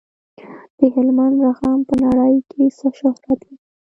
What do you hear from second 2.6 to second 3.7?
څه شهرت لري؟